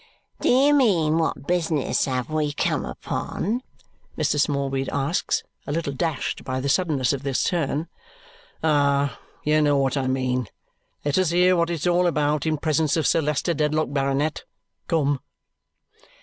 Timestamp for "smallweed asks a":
4.39-5.71